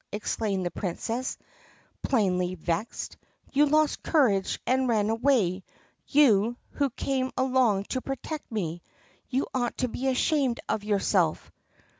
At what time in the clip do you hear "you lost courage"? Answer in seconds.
3.53-4.59